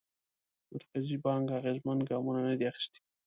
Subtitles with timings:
[0.71, 2.99] مرکزي بانک اغېزمن ګامونه ندي اخیستي.